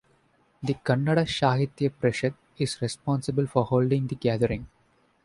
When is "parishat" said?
1.91-2.33